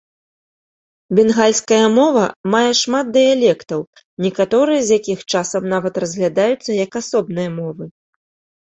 [1.17, 2.23] Бенгальская мова
[2.55, 3.79] мае шмат дыялектаў,
[4.29, 7.83] некаторыя з якіх часам нават разглядаюцца як асобныя мовы.